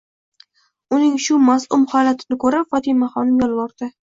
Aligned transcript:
Uning 0.97 1.13
shu 1.27 1.37
mas'um 1.51 1.85
holatini 1.93 2.41
ko'rib 2.47 2.75
Fotimaxonim 2.75 3.41
yolvordi. 3.47 3.93